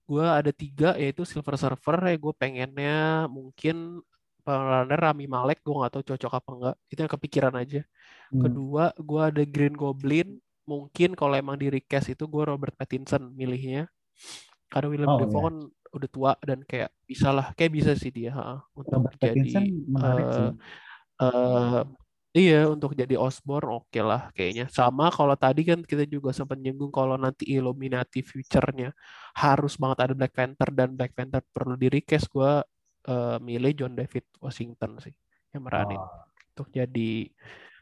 [0.06, 4.02] gue ada tiga yaitu Silver Surfer ya gue pengennya mungkin
[4.44, 7.80] pemerannya Rami Malek gue nggak tahu cocok apa enggak itu yang kepikiran aja.
[8.32, 8.40] Hmm.
[8.44, 10.28] kedua gue ada Green Goblin.
[10.70, 13.90] Mungkin kalau emang di recast itu gue Robert Pattinson milihnya.
[14.72, 15.46] Karena Willem Oh, Dafoe iya.
[15.48, 15.56] kan
[15.96, 19.64] udah tua dan kayak bisa lah kayak bisa sih dia ha, untuk Robert jadi Pattinson
[19.92, 20.48] menarik sih.
[21.22, 21.80] eh,
[22.38, 24.64] iya untuk jadi Osborn oke lah kayaknya.
[24.72, 28.88] Sama kalau tadi kan kita juga sempat nyinggung kalau nanti Illuminati future-nya
[29.36, 32.26] harus banget ada Black Panther dan Black Panther perlu di recast.
[32.32, 32.62] Gue
[33.08, 35.14] eh, milih John David Washington sih
[35.52, 36.00] yang meranin.
[36.00, 36.10] Oh,
[36.54, 37.28] untuk jadi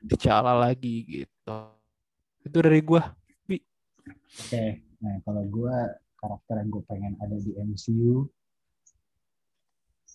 [0.07, 1.57] T'Challa lagi gitu.
[2.45, 3.03] Itu dari gue
[4.39, 4.65] oke
[5.01, 5.77] nah kalau gue
[6.21, 8.29] karakter yang gue pengen ada di MCU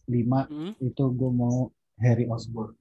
[0.06, 2.78] lima Hmm, itu gue mau Harry Osborn.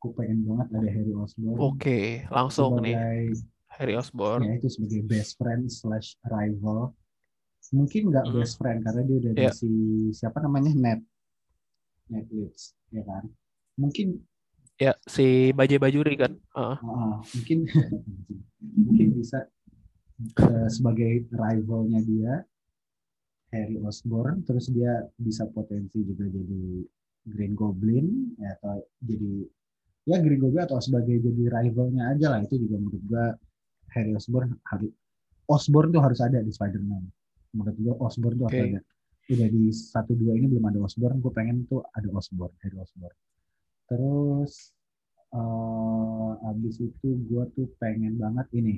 [0.00, 1.60] Gue pengen banget ada Harry Osborn.
[1.60, 2.96] Oke langsung nih.
[2.96, 4.40] Sebagai Harry Osborn.
[4.48, 6.96] ya itu sebagai best friend slash rival
[7.72, 8.34] mungkin nggak Mhm.
[8.36, 9.70] best friend karena dia udah ada si
[10.12, 10.70] siapa namanya?
[10.72, 11.00] Ned.
[12.06, 13.26] Leeds ya kan?
[13.74, 14.22] Mungkin
[14.78, 16.32] ya si Bajai Bajuri kan?
[16.54, 16.76] Heeh.
[16.78, 17.58] ah, mungkin
[18.86, 19.42] mungkin bisa
[20.38, 22.34] eh, sebagai rivalnya dia
[23.50, 26.82] Harry Osborn terus dia bisa potensi juga jadi
[27.26, 29.32] Green Goblin ya, atau jadi
[30.06, 32.40] ya Green Goblin atau sebagai jadi rivalnya aja lah.
[32.46, 33.34] Itu juga menurut gua
[33.94, 34.92] Harry Osborn harus
[35.46, 37.02] Osborn tuh harus ada di Spider-Man
[37.56, 38.68] menurut gua Osborn tuh harus Oke.
[38.68, 38.80] ada
[39.26, 43.16] udah di satu dua ini belum ada Osborn gue pengen tuh ada Osborn Harry Osborn
[43.88, 44.70] terus
[45.34, 48.74] eh abis itu gua tuh pengen banget ini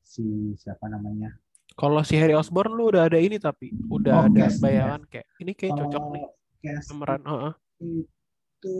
[0.00, 0.24] si
[0.56, 1.32] siapa namanya?
[1.74, 5.26] Kalau si Harry Osborn lu udah ada ini tapi Oh, udah ada cast, bayangan kayak
[5.42, 6.24] ini kayak cocok Kalau nih.
[6.62, 7.52] cast pemeran Heeh.
[7.84, 8.76] itu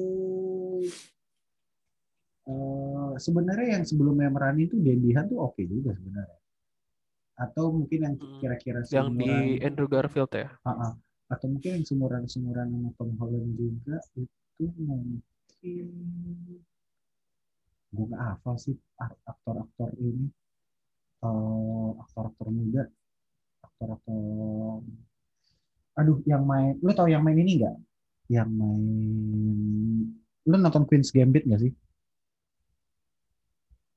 [2.44, 6.38] eh, sebenarnya yang sebelumnya meranin tuh Dandy Han tuh oke juga sebenarnya
[7.35, 10.49] atau mungkin yang Hmm, kira-kira yang di Andrew Garfield ya?
[10.62, 10.94] Ah.
[11.25, 12.55] atau mungkin yang seumuran sama
[12.94, 15.87] Tom Holland juga itu mungkin
[17.90, 20.27] gue gak hafal sih ak- aktor-aktor ini.
[21.20, 22.85] Eh, aktor-aktor muda.
[23.62, 24.85] Aktor-aktor
[25.94, 27.77] aduh yang main lu tau yang main ini nggak?
[28.29, 28.85] Yang main
[30.44, 31.73] lu nonton Queen's Gambit gak sih?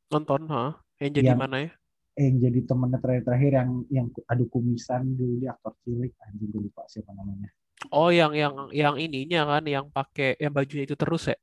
[0.07, 1.71] Nonton ha yang jadi Yang- mana ya
[2.17, 6.61] eh, yang jadi temennya terakhir-terakhir yang yang adu kumisan dulu dia aktor cilik anjing gue
[6.67, 7.49] lupa siapa namanya
[7.93, 11.37] oh yang yang yang ininya kan yang pakai yang bajunya itu terus ya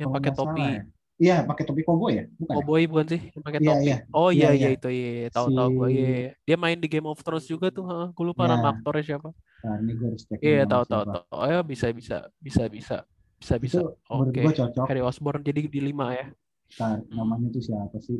[0.00, 0.82] yang Kalau pakai topi ya.
[1.14, 2.24] Iya, pakai topi koboi ya?
[2.26, 2.50] Bukan.
[2.50, 2.56] ya?
[2.58, 3.96] Cowboy bukan sih yang pakai Iya, topi iya.
[4.10, 4.68] oh Iya, iya iya iya.
[4.74, 5.26] itu iya iya.
[5.30, 6.06] tahu Si- gue iya
[6.42, 8.10] dia main di Game of Thrones juga tuh ha.
[8.10, 8.50] gue lupa Iya.
[8.58, 9.30] nama aktornya siapa
[9.64, 12.96] Nah, ini gue harus cek iya tahu tahu tahu oh ya bisa bisa bisa bisa
[13.38, 13.78] bisa bisa
[14.10, 14.86] oke cocok.
[14.90, 16.26] Harry Osborn jadi di lima ya
[16.74, 18.18] Ntar, namanya tuh siapa sih?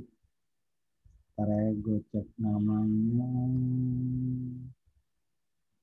[1.35, 3.27] Ntar ya gue cek namanya.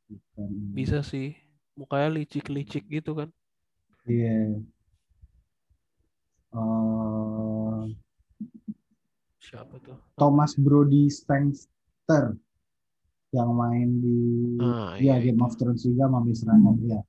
[0.07, 1.35] Bukan bisa sih
[1.75, 3.29] mukanya licik-licik gitu kan
[4.07, 4.59] Iya.
[6.51, 7.81] Eh,
[9.39, 12.35] siapa tuh Thomas Brody Sangster
[13.31, 14.19] yang main di
[14.59, 16.99] ah ya iya Game of Thrones juga sama Miss Runner ya.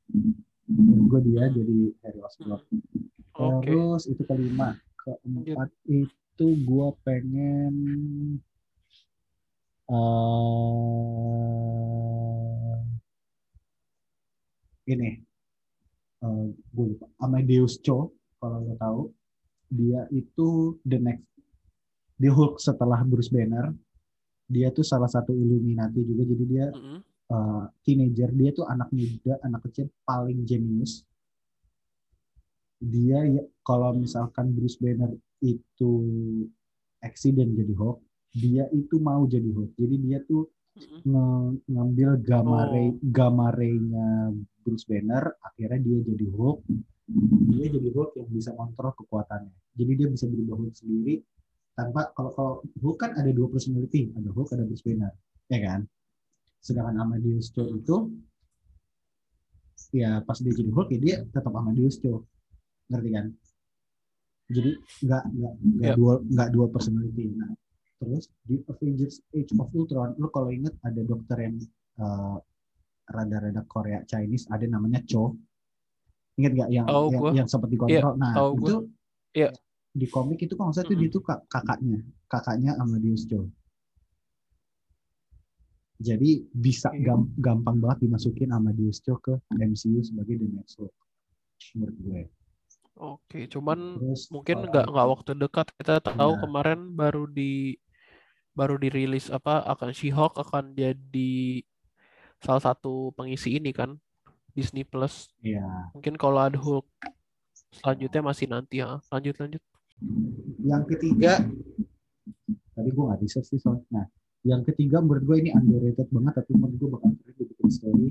[1.11, 2.63] Gue dia jadi Harry Osborn.
[3.35, 6.15] oke Terus itu kelima, keempat itu
[6.51, 7.75] gue pengen
[9.93, 9.97] eh
[14.93, 15.11] ini
[16.23, 19.03] eh gue lupa Amadeus Cho kalau lo tahu.
[19.73, 21.25] Dia itu the next
[22.21, 23.73] di Hulk setelah Bruce Banner.
[24.51, 26.99] Dia tuh salah satu Illuminati juga jadi dia Mm-mm.
[27.33, 28.29] uh, teenager.
[28.37, 31.09] Dia tuh anak muda anak kecil paling jenius.
[32.83, 35.93] Dia ya, kalau misalkan Bruce Banner itu
[37.03, 37.99] accident jadi Hulk
[38.33, 40.49] dia itu mau jadi Hulk jadi dia tuh
[41.05, 41.27] nge
[41.69, 42.97] ngambil gamma ray Oh.
[43.13, 44.33] gamma ray-nya
[44.65, 46.59] Bruce Banner akhirnya dia jadi Hulk
[47.53, 49.53] dia jadi Hulk yang bisa kontrol kekuatannya.
[49.77, 51.21] Jadi dia bisa berubah Hulk sendiri
[51.77, 55.13] tanpa kalau kalau Hulk kan ada dua personality ada Hulk ada Bruce Banner.
[55.53, 55.81] Ya kan?
[56.63, 57.97] Sedangkan Amadeus Cho itu
[59.93, 62.25] ya pas dia jadi Hulk ya dia tetap Amadeus Cho.
[62.89, 63.27] Ngerti kan
[64.53, 64.71] jadi
[65.03, 65.97] nggak nggak nggak Yap.
[65.97, 67.51] dua nggak dua personality nah
[67.97, 71.57] terus di Avengers Age of Ultron lu kalau inget ada dokter yang
[71.97, 72.37] eh,
[73.09, 75.33] rada-rada Korea Chinese ada namanya Cho
[76.35, 77.31] inget nggak yang Tahu yang, gua.
[77.33, 78.77] yang sempat dikontrol nah tahu itu
[79.33, 79.49] Iya.
[79.91, 81.03] di komik itu kalau tuh Mm-mm.
[81.03, 83.49] dia tuh kak- kakaknya kakaknya Amadeus Cho
[85.97, 90.75] jadi bisa gam- gampang banget dimasukin Amadeus Cho ke MCU sebagai The Next
[91.73, 92.21] menurut gue
[92.95, 96.41] Oke, cuman terus mungkin nggak nggak waktu dekat kita tahu Iya.
[96.41, 97.75] kemarin baru di
[98.53, 101.65] baru dirilis apa akan She-Hulk akan jadi
[102.39, 103.97] salah satu pengisi ini kan
[104.53, 105.33] Disney Plus.
[105.41, 106.85] ya Mungkin kalau ada Hulk
[107.73, 109.01] selanjutnya masih nanti ya.
[109.09, 109.63] Lanjut lanjut.
[110.61, 111.39] yang ketiga
[112.75, 114.07] tadi gue nggak research sih soalnya nah
[114.43, 118.09] yang ketiga menurut gue ini underrated banget tapi menurut gue bakal keren dibikin story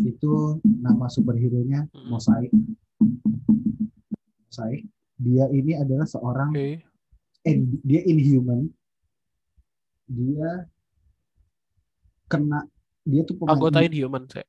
[0.00, 2.14] itu nama superhero nya Hmm.
[3.00, 4.84] Mosaic
[5.16, 6.80] dia ini adalah seorang Oke.
[7.44, 8.68] in- dia inhuman
[10.06, 10.68] dia
[12.26, 12.64] kena
[13.02, 14.46] dia tuh pemain Anggota Inhuman saya.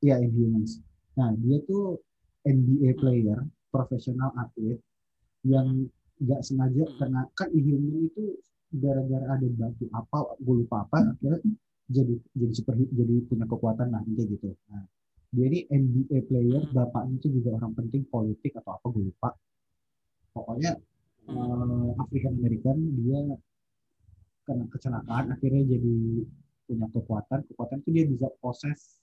[0.00, 0.80] ya Inhumans
[1.14, 2.00] nah dia tuh
[2.42, 2.98] NBA Hmm.
[2.98, 4.80] player profesional atlet
[5.42, 6.96] yang nggak sengaja Hmm.
[6.96, 8.36] kena kan Inhuman itu
[8.70, 11.42] gara-gara ada batu apa gue lupa apa akhirnya
[11.90, 14.86] jadi jadi super jadi punya kekuatan lah gitu nah
[15.30, 16.74] dia ini NBA player Hmm.
[16.74, 19.30] bapaknya itu juga orang penting politik atau apa gue lupa.
[20.34, 20.74] Pokoknya
[21.26, 21.36] Hmm.
[21.94, 23.20] eh, African American dia
[24.46, 25.96] kena kecelakaan akhirnya jadi
[26.66, 27.38] punya kekuatan.
[27.46, 28.98] Kekuatan itu dia bisa proses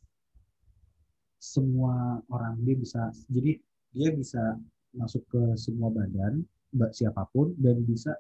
[1.40, 2.60] semua orang.
[2.68, 3.56] Dia bisa jadi
[3.96, 4.60] dia bisa
[4.92, 8.12] masuk ke semua badan mbak siapa pun dan bisa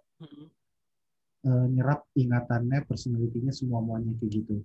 [1.43, 4.57] eh, nyerap ingatannya personalitinya semua muanya kayak gitu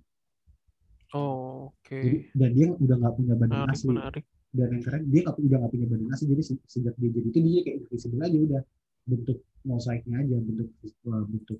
[1.13, 2.33] Oh, jadi oke.
[2.33, 3.87] dan dia udah nggak punya badan Menarik, asli.
[3.89, 4.23] menarik.
[4.49, 6.25] dan yang keren dia udah nggak punya badan asli.
[6.27, 8.61] Jadi se- sejak dia jadi itu dia kayak invisible aja udah.
[9.03, 11.59] Bentuk mosaiknya aja bentuk eh, bentuk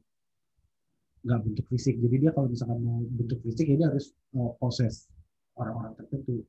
[1.24, 1.96] nggak bentuk fisik.
[1.98, 5.08] Jadi dia kalau misalkan mau bentuk fisik ya dia harus eh, poses
[5.54, 6.44] orang-orang tertentu.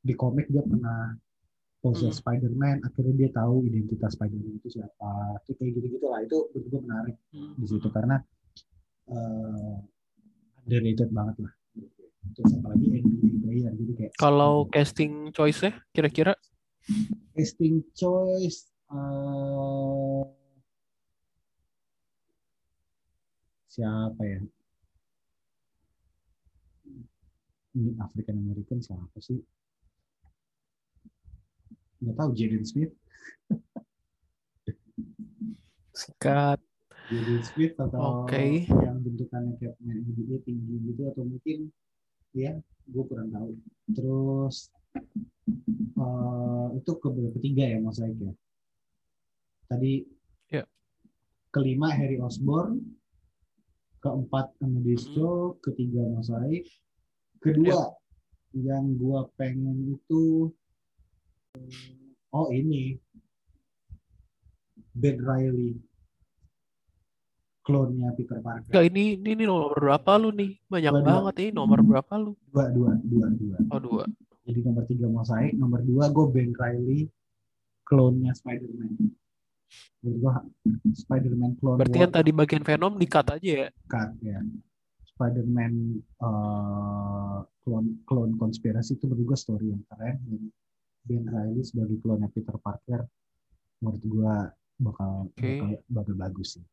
[0.00, 1.14] Di komik dia pernah
[1.78, 2.18] poses Hmm.
[2.20, 5.12] Spider-Man akhirnya dia tahu identitas Spider-Man itu siapa.
[5.42, 6.20] Itu kayak gitu gitu lah.
[6.20, 7.54] Itu menurut gue menarik Hmm.
[7.54, 7.88] di situ.
[7.88, 8.16] Karena
[9.08, 9.76] eh
[10.60, 11.52] underrated banget lah
[12.72, 16.32] apalagi NBA player jadi kayak Kalau casting choice-nya kira-kira?
[17.36, 20.24] Casting choice eh
[23.72, 24.40] siapa ya?
[27.72, 29.40] Ini African American siapa sih?
[32.04, 32.92] Nggak tahu Jaden Smith.
[35.96, 36.60] Sikat.
[37.08, 38.68] Jaden Smith atau Oke.
[38.68, 41.72] yang bentukannya kayak pemain NBA tinggi gitu atau mungkin
[42.32, 42.52] ya
[42.88, 43.52] gue kurang tahu.
[43.92, 44.68] Terus
[45.96, 48.32] eh, itu ke ketiga ya mosaik ya?
[49.68, 50.04] Tadi
[50.52, 50.64] Ya.
[51.48, 52.80] kelima Harry Osborn.
[54.02, 54.98] Keempat Mhm.
[55.14, 55.56] Cho.
[55.62, 56.66] Ketiga mosaik
[57.38, 57.94] kedua
[58.52, 60.50] yang gua pengen itu
[62.34, 62.98] oh ini.
[64.92, 65.80] Ben Riley
[67.62, 70.50] klonnya Peter Parker Enggak, ini, ini ini nomor berapa lu nih?
[70.66, 71.08] Banyak Dua, dua.
[71.08, 72.32] banget ini nomor berapa lu?
[72.46, 74.04] dua dua dua dua Oh, dua.
[74.42, 77.06] jadi nomor tiga mosaik nomor dua gue Ben Riley
[77.82, 78.90] klonnya Spider-Man
[80.02, 80.32] menurut gue
[80.92, 83.68] Spider-Man klon Berarti yang tadi bagian Venom di-cut aja ya?
[83.86, 84.42] cut ya
[85.08, 85.72] Spider-Man
[86.02, 90.42] eh, klon klon konspirasi itu menurut gue story yang keren dan
[91.02, 93.06] Ben Riley sebagai klonnya Peter Parker
[93.78, 94.34] menurut gue
[94.78, 95.50] bakal Oke.
[95.56, 96.64] bakal bakal bagus sih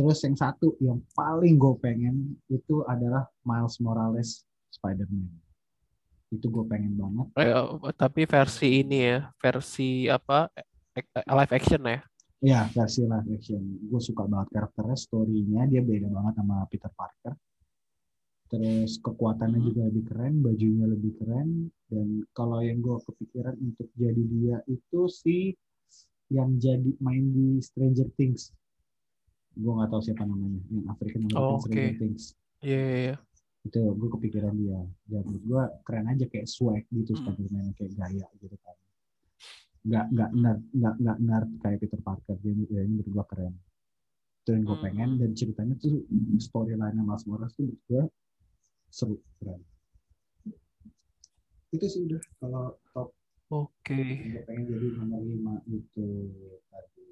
[0.00, 5.28] terus yang satu yang paling gue pengen itu adalah Miles Morales Spider-Man
[6.32, 7.52] itu gue pengen banget Eh,
[8.00, 10.48] tapi versi ini ya, versi apa?
[10.56, 12.00] eh, Live action ya?
[12.40, 13.60] Ya, versi live action.
[13.92, 17.36] Gue suka banget karakternya, story-nya dia beda banget sama Peter Parker.
[18.48, 19.68] Terus kekuatannya Hmm.
[19.68, 21.68] juga lebih keren, bajunya lebih keren.
[21.92, 25.52] Dan kalau yang gue kepikiran untuk jadi dia itu sih
[26.32, 28.54] yang jadi main di Stranger Things.
[29.52, 31.58] Gue nggak tahu siapa namanya, yang African American Oh.
[31.58, 32.24] Stranger Things.
[32.60, 33.16] Iya, iya, iya.
[33.60, 37.28] itu gue kepikiran dia dan menurut gue keren aja kayak swag gitu Hmm.
[37.28, 38.76] Spider-Man kayak gaya gitu kan
[39.80, 43.54] nggak nggak nerd nggak nggak nerd kayak Peter Parker jadi ya, ini menurut gue keren
[44.40, 44.84] itu yang gue Hmm.
[44.86, 45.92] pengen dan ceritanya tuh
[46.38, 48.02] storyline-nya Miles Morales tuh menurut gue
[48.88, 49.60] seru keren
[51.70, 53.08] itu sih udah kalau top
[53.50, 54.00] Oke.
[54.24, 56.06] gue pengen jadi nomor lima itu
[56.66, 57.04] tadi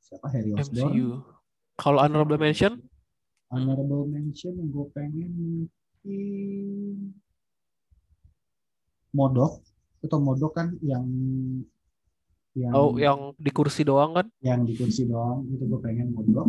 [0.00, 1.08] siapa Harry Osborn MCU.
[1.80, 2.78] Kalau honorable mention,
[3.48, 7.16] honorable mention yang gue pengen mungkin
[9.12, 9.60] Modok.
[10.02, 11.04] Atau Modok kan yang
[12.52, 15.48] yang oh yang di kursi doang kan, yang di kursi doang.
[15.48, 16.48] Itu gue pengen Modok.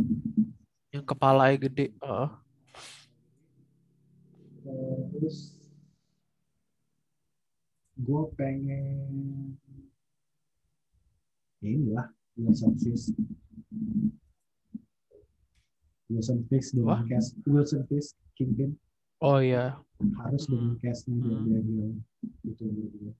[0.91, 1.87] Yang kepalanya gede.
[1.99, 2.29] Heeh.
[5.11, 5.59] terus
[7.99, 9.59] gue pengen
[11.59, 12.07] ya inilah
[12.39, 13.11] Wilson Fisk
[16.13, 17.01] Wilson Fisk dengan Wah.
[17.05, 18.77] cast Wilson Fisk Kingpin
[19.19, 19.79] Oh iya.
[20.19, 21.45] harus dengan castnya dia Hmm.
[21.45, 21.93] dia bilang
[22.43, 23.11] itu gue.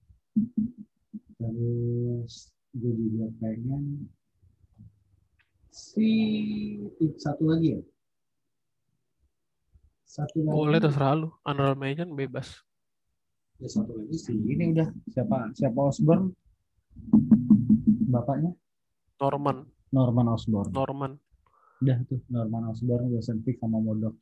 [1.34, 2.34] terus
[2.72, 3.82] gue juga pengen
[5.68, 6.08] si
[7.16, 7.80] satu lagi ya
[10.06, 11.28] satu lagi Boleh terserah lu.
[11.42, 12.62] Honorable mention bebas.
[13.56, 16.30] ya satu lagi sih ini udah siapa siapa Osborn
[18.06, 18.52] bapaknya
[19.16, 21.12] Norman, Norman Osborn Norman.
[21.84, 24.16] Udah tuh Norman Osborn Wilson Fisk sama Modok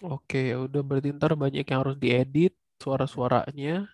[0.00, 3.84] Oke, ya udah berarti ntar banyak yang harus diedit suara-suaranya,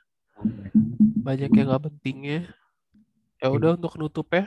[1.19, 2.47] banyak yang nggak pentingnya.
[3.43, 4.47] Ya udah untuk nutup ya.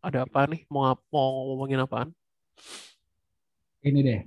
[0.00, 0.64] Ada apa nih?
[0.72, 0.80] Mau
[1.12, 2.08] mau ngomongin apaan?
[3.84, 4.20] ini deh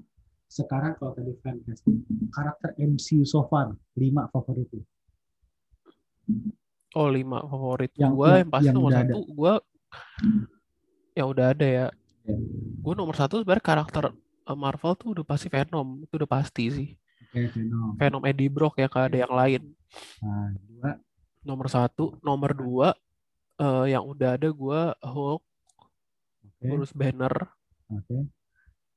[0.46, 1.34] sekarang kalau tadi
[1.66, 4.86] casting karakter MCU so far lima favorit lu.
[6.94, 9.54] Oh, lima favorit Yang- gua yang- yang pasti yang nomor satu gua
[11.18, 11.88] yang udah ada ya.
[12.28, 12.36] Ya.
[12.84, 16.90] Gua nomor satu sebenarnya karakter eh, Marvel tuh udah pasti Venom, itu udah pasti sih.
[17.28, 17.96] Oke, Venom.
[17.96, 19.62] Venom Eddie Brock ya, gak ada yang lain.
[20.20, 20.92] Nah, dua,
[21.48, 22.92] Nomor satu, nomor dua
[23.56, 25.42] eh, yang udah ada gua Hulk,
[26.44, 27.32] oke, Bruce Banner.
[27.88, 28.28] oke.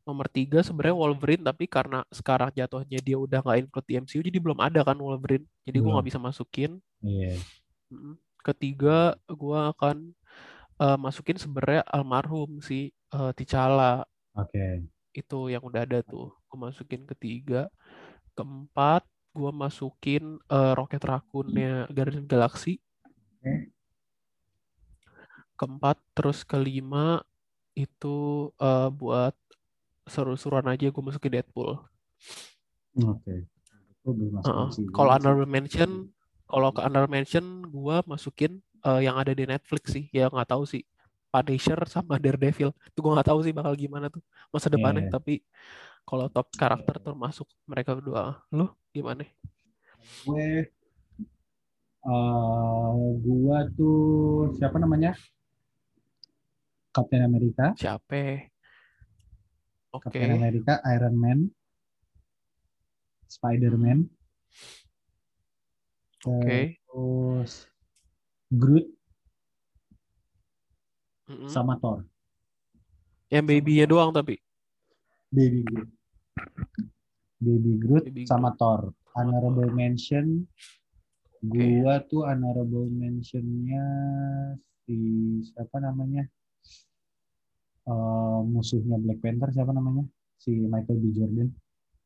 [0.03, 4.39] Nomor tiga sebenarnya Wolverine, tapi karena sekarang jatuhnya dia udah nggak include di MCU, jadi
[4.43, 5.47] belum ada kan Wolverine.
[5.63, 5.95] Jadi Belum.
[5.95, 6.83] nggak bisa masukin.
[6.99, 7.39] Iya.
[7.95, 8.19] Mm.
[8.43, 10.11] Ketiga, gua akan
[10.83, 14.87] eh, masukin sebenarnya almarhum si eh, T'Challa Oke.
[15.15, 16.35] itu yang udah ada tuh.
[16.51, 17.71] Gua masukin ketiga.
[18.39, 22.79] Keempat, gua masukin eh, Rocket Raccoon-nya Guardian Galaxy.
[23.41, 23.75] Oke.
[25.59, 27.21] Keempat, terus kelima
[27.77, 29.35] itu eh, buat
[30.11, 31.79] seru-seruan aja gue masukin Deadpool.
[32.99, 33.47] Oke.
[34.05, 34.69] Heeh.
[34.75, 34.91] MCU.
[34.91, 36.11] Kalau honorable mention,
[36.51, 40.67] kalau ke honorable mention gue masukin eh, yang ada di Netflix sih, ya nggak tahu
[40.67, 40.83] sih.
[41.31, 44.19] Punisher sama Daredevil, itu gue nggak tahu sih bakal gimana tuh
[44.51, 45.07] masa depannya.
[45.07, 45.15] Iya.
[45.15, 45.41] Tapi
[46.03, 49.23] kalau top karakter termasuk mereka berdua, lu gimana?
[50.27, 50.67] gue
[52.01, 55.15] eh gua tuh siapa namanya?
[56.91, 58.51] Captain America, Siapa?
[59.95, 61.39] Oke, Captain America, Iron Man,
[63.31, 64.11] Spider-Man,
[66.27, 66.59] oke.
[66.75, 67.71] terus
[68.51, 68.91] Groot
[71.31, 71.47] Mm-mm.
[71.47, 72.03] sama Thor.
[73.31, 74.43] Yang baby-nya doang tapi.
[75.31, 75.91] Baby Groot.
[77.39, 78.91] Baby Groot Baby sama Thor.
[79.15, 79.79] Sama Honorable Thor.
[79.79, 80.27] mention
[81.41, 83.81] gua tuh honorable mentionnya
[84.85, 84.95] si
[85.47, 86.27] siapa namanya?
[87.87, 90.05] Eh, musuhnya Black Panther siapa namanya?
[90.37, 91.05] Si Michael B.
[91.15, 91.49] Jordan.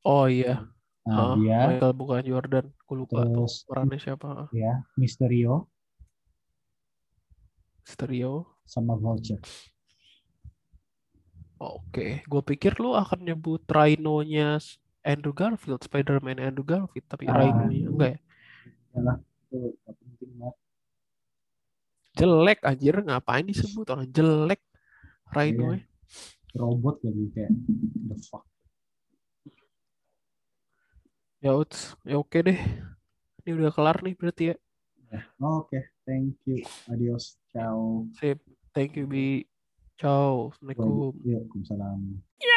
[0.05, 0.69] Oh iya,
[1.05, 4.49] Nah, Hah, dia Michael bukan Jordan, gue lupa tuh terus perannya siapa.
[4.53, 5.69] ya Mysterio
[7.85, 8.54] Stereo.
[8.65, 9.41] Sama Vulture.
[11.61, 14.59] Oke, gue pikir lu akan nyebut Rhino-nya
[15.01, 17.37] Andrew Garfield, Spider-Man Andrew Garfield, tapi Ah.
[17.41, 18.21] Rhino-nya enggak ya?
[18.95, 20.57] Yalah, itu gak penting banget.
[22.15, 24.61] Jelek anjir, ngapain disebut orang jelek
[25.33, 25.87] Rhino-nya?
[26.55, 27.51] Robot lagi kayak
[28.07, 28.45] the fuck.
[31.43, 32.57] Ya uts, ya oke deh.
[33.45, 34.57] Ini udah kelar nih berarti ya.
[35.41, 36.63] Oke, thank you.
[36.91, 37.37] Adios.
[37.53, 38.07] Ciao.
[38.19, 38.41] Sip,
[38.75, 39.47] thank you Bi.
[39.95, 41.15] Ciao, Assalamualaikum.
[41.23, 42.19] Waalaikumsalam.
[42.43, 42.54] Yo!